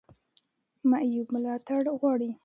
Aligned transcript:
معیوب 0.89 1.27
ملاتړ 1.35 1.81
غواړي 2.01 2.31